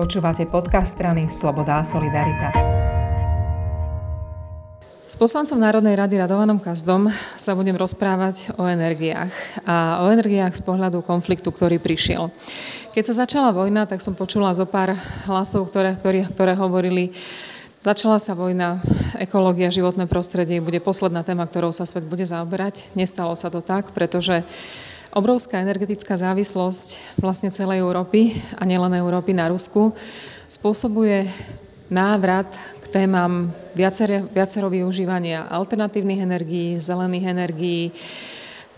[0.00, 2.48] Počúvate podcast strany Sloboda a Solidarita.
[5.04, 9.28] S poslancom Národnej rady Radovanom Kazdom sa budem rozprávať o energiách
[9.68, 12.32] a o energiách z pohľadu konfliktu, ktorý prišiel.
[12.96, 14.96] Keď sa začala vojna, tak som počula zo pár
[15.28, 17.12] hlasov, ktoré, ktoré, ktoré hovorili,
[17.80, 18.76] Začala sa vojna,
[19.16, 22.92] ekológia, životné prostredie bude posledná téma, ktorou sa svet bude zaoberať.
[22.92, 24.44] Nestalo sa to tak, pretože
[25.10, 29.90] Obrovská energetická závislosť vlastne celej Európy a nielen Európy na Rusku
[30.46, 31.26] spôsobuje
[31.90, 32.46] návrat
[32.78, 37.90] k témam viacero, viacero využívania alternatívnych energií, zelených energií.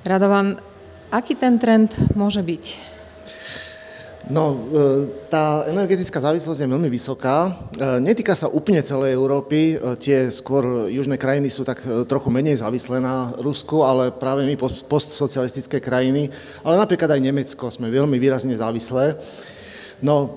[0.08, 0.56] Radovan,
[1.12, 2.64] aký ten trend môže byť?
[4.30, 4.56] No, e,
[5.26, 7.50] tá energetická závislosť je veľmi vysoká.
[7.50, 9.74] E, netýka sa úplne celej Európy.
[9.74, 14.54] E, tie skôr južné krajiny sú tak trochu menej závislé na Rusku, ale práve my
[14.86, 16.30] postsocialistické krajiny,
[16.62, 19.18] ale napríklad aj Nemecko sme veľmi výrazne závislé.
[20.02, 20.34] No,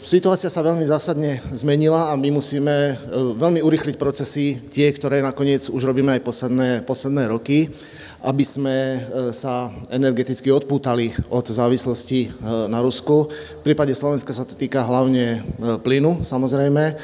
[0.00, 2.96] situácia sa veľmi zásadne zmenila a my musíme
[3.36, 7.68] veľmi urychliť procesy, tie, ktoré nakoniec už robíme aj posledné, posledné roky
[8.26, 8.98] aby sme e,
[9.30, 12.28] sa energeticky odpútali od závislosti e,
[12.66, 13.30] na Rusku.
[13.30, 16.96] V prípade Slovenska sa to týka hlavne e, plynu, samozrejme,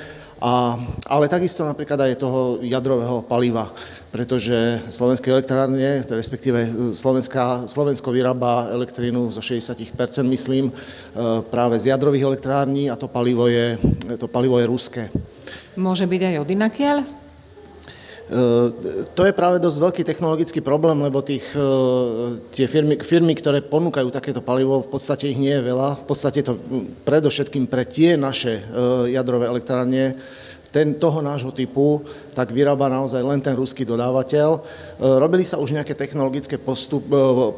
[0.43, 0.75] a,
[1.07, 3.71] ale takisto napríklad aj toho jadrového paliva,
[4.11, 9.95] pretože slovenské elektrárne, respektíve Slovenská, Slovensko vyrába elektrínu zo 60%,
[10.27, 10.75] myslím,
[11.47, 13.79] práve z jadrových elektrární a to palivo je,
[14.19, 15.03] to palivo je ruské.
[15.79, 17.22] Môže byť aj od inakiaľ?
[18.33, 23.61] E, to je práve dosť veľký technologický problém, lebo tých, e, tie firmy, firmy, ktoré
[23.61, 26.01] ponúkajú takéto palivo, v podstate ich nie je veľa.
[26.01, 26.57] V podstate to
[27.05, 30.17] predovšetkým pre tie naše e, jadrové elektrárne,
[30.73, 32.01] ten, toho nášho typu,
[32.33, 34.65] tak vyrába naozaj len ten ruský dodávateľ.
[35.21, 37.05] Robili sa už nejaké technologické postup,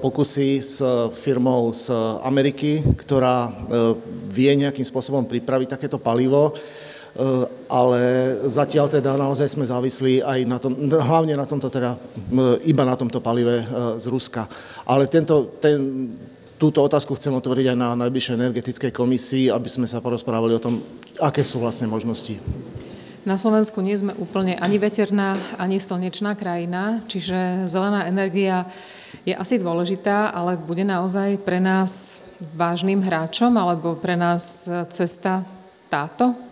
[0.02, 0.82] pokusy s
[1.22, 1.94] firmou z
[2.26, 3.54] Ameriky, ktorá
[4.34, 6.58] vie nejakým spôsobom pripraviť takéto palivo.
[7.14, 8.02] Eh, ale
[8.50, 11.94] zatiaľ teda naozaj sme závislí aj na tom, hlavne na tomto teda,
[12.66, 13.66] iba na tomto palive eh,
[14.02, 14.50] z Ruska.
[14.82, 16.10] Ale tento, ten,
[16.58, 20.82] túto otázku chcem otvoriť aj na najbližšej energetickej komisii, aby sme sa porozprávali o tom,
[21.22, 22.34] aké sú vlastne možnosti.
[23.22, 28.66] Na Slovensku nie sme úplne ani veterná, ani slnečná krajina, čiže zelená energia
[29.22, 32.18] je asi dôležitá, ale bude naozaj pre nás
[32.58, 35.46] vážnym hráčom, alebo pre nás cesta
[35.86, 36.43] táto?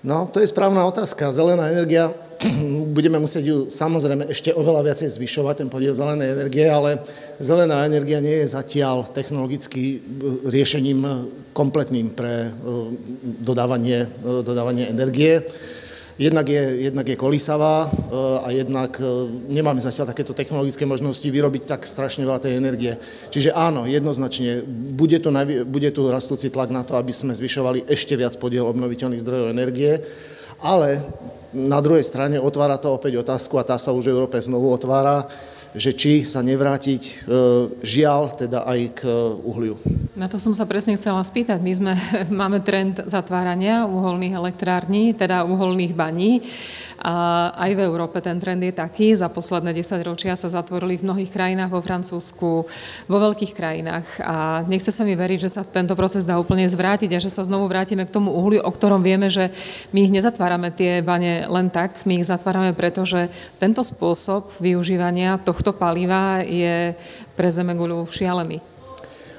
[0.00, 1.28] No, to je správna otázka.
[1.28, 2.08] Zelená energia,
[2.96, 7.04] budeme musieť ju samozrejme ešte oveľa viacej zvyšovať, ten podiel zelenej energie, ale
[7.36, 11.04] zelená energia nie je zatiaľ technologicky e, riešením
[11.52, 12.50] kompletným pre e,
[13.44, 15.44] dodávanie, e, dodávanie energie.
[16.20, 19.08] Jednak je, jednak je kolísavá eh, a jednak eh,
[19.48, 23.00] nemáme zatiaľ takéto technologické možnosti vyrobiť tak strašne veľa tej energie.
[23.32, 25.32] Čiže áno, jednoznačne, bude tu,
[25.64, 30.04] bude tu rastúci tlak na to, aby sme zvyšovali ešte viac podiel obnoviteľných zdrojov energie,
[30.60, 31.00] ale
[31.54, 35.26] na druhej strane otvára to opäť otázku, a tá sa už v Európe znovu otvára,
[35.70, 37.12] že či sa nevrátiť e,
[37.86, 39.00] žiaľ teda aj k
[39.46, 39.78] uhliu.
[40.18, 41.62] Na to som sa presne chcela spýtať.
[41.62, 41.92] My sme,
[42.42, 46.42] máme trend zatvárania uholných elektrární, teda uholných baní.
[47.00, 49.16] A aj v Európe ten trend je taký.
[49.16, 52.50] Za posledné 10 ročia sa zatvorili v mnohých krajinách, vo Francúzsku,
[53.08, 54.20] vo veľkých krajinách.
[54.20, 57.40] A nechce sa mi veriť, že sa tento proces dá úplne zvrátiť a že sa
[57.40, 59.48] znovu vrátime k tomu uhliu, o ktorom vieme, že
[59.96, 65.40] my ich nezatvárame tie bane len tak, my ich zatvárame preto, že tento spôsob využívania
[65.40, 66.92] tohto paliva je
[67.36, 68.60] pre Zemeguľu šialený.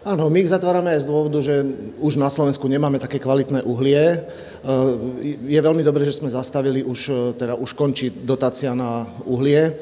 [0.01, 1.61] Áno, my ich zatvárame aj z dôvodu, že
[2.01, 4.17] už na Slovensku nemáme také kvalitné uhlie.
[5.45, 9.77] Je veľmi dobré, že sme zastavili, už, teda už končí dotácia na uhlie,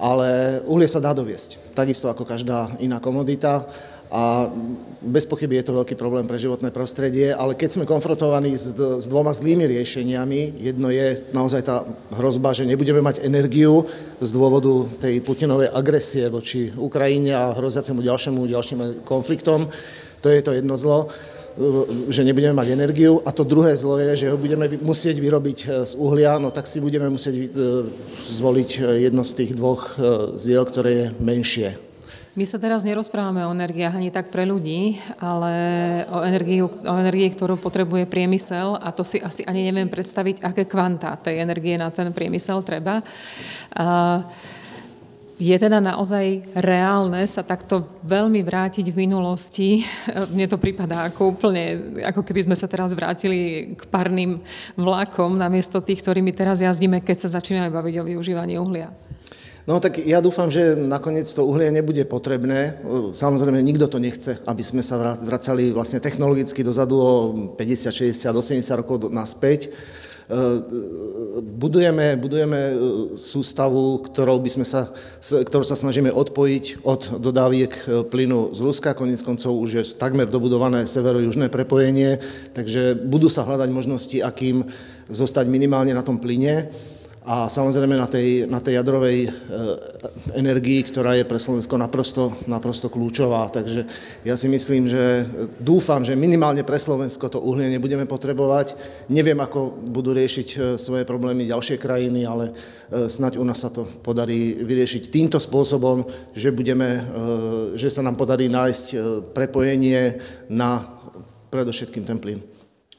[0.00, 3.68] ale uhlie sa dá doviesť, takisto ako každá iná komodita
[4.08, 4.48] a
[5.04, 9.06] bez pochyby je to veľký problém pre životné prostredie, ale keď sme konfrontovaní s, s
[9.06, 11.84] dvoma zlými riešeniami, jedno je naozaj tá
[12.16, 13.84] hrozba, že nebudeme mať energiu
[14.18, 19.68] z dôvodu tej Putinovej agresie voči Ukrajine a hroziacemu ďalšiemu, ďalším konfliktom,
[20.24, 21.12] to je to jedno zlo,
[22.08, 25.66] že nebudeme mať energiu a to druhé zlo je, že ho budeme musieť vyrobiť e,
[25.82, 27.46] z uhlia, no tak si budeme musieť e,
[28.38, 29.98] zvoliť e, jedno z tých dvoch
[30.38, 31.87] ziel, ktoré je menšie.
[32.38, 35.50] My sa teraz nerozprávame o energiách ani tak pre ľudí, ale
[36.06, 40.62] o energii, o energii, ktorú potrebuje priemysel a to si asi ani neviem predstaviť, aké
[40.62, 43.02] kvantá tej energie na ten priemysel treba.
[45.34, 49.82] Je teda naozaj reálne sa takto veľmi vrátiť v minulosti?
[50.30, 54.38] Mne to prípada ako úplne, ako keby sme sa teraz vrátili k parným
[54.78, 58.94] vlakom namiesto tých, ktorými teraz jazdíme, keď sa začíname baviť o využívaní uhlia.
[59.68, 62.80] No tak ja dúfam, že nakoniec to uhlie nebude potrebné.
[63.12, 67.12] Samozrejme, nikto to nechce, aby sme sa vracali vlastne technologicky dozadu o
[67.52, 69.68] 50, 60, 80 rokov naspäť.
[71.60, 72.80] Budujeme, budujeme
[73.20, 74.88] sústavu, ktorou, by sme sa,
[75.20, 78.96] ktorou sa snažíme odpojiť od dodáviek plynu z Ruska.
[78.96, 82.16] Konec koncov už je takmer dobudované severo-južné prepojenie,
[82.56, 84.64] takže budú sa hľadať možnosti, akým
[85.12, 86.72] zostať minimálne na tom plyne
[87.28, 89.30] a samozrejme na tej, na tej jadrovej e,
[90.32, 93.52] energii, ktorá je pre Slovensko naprosto, naprosto kľúčová.
[93.52, 93.84] Takže
[94.24, 95.28] ja si myslím, že
[95.60, 98.80] dúfam, že minimálne pre Slovensko to uhlie nebudeme potrebovať.
[99.12, 103.68] Neviem, ako budú riešiť e, svoje problémy ďalšie krajiny, ale e, snať u nás sa
[103.68, 107.04] to podarí vyriešiť týmto spôsobom, že, budeme,
[107.76, 108.86] že sa nám podarí nájsť
[109.36, 110.16] prepojenie
[110.48, 110.80] na
[111.52, 112.40] predovšetkým ten plyn.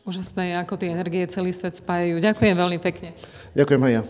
[0.05, 2.21] Úžasné ako tie energie celý svet spájajú.
[2.21, 3.13] Ďakujem veľmi pekne.
[3.57, 4.03] Ďakujem aj ja.